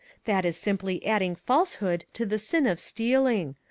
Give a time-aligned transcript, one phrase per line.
[0.25, 3.53] That is simply adding false hood to the sin of stealing.